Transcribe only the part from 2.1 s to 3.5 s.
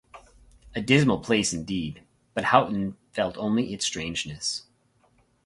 but Houghton felt